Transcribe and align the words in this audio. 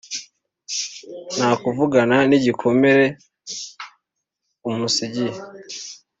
nta 1.35 1.49
kuvugana 1.61 2.17
nigikomere 2.29 3.05
amusigiye 4.69 5.35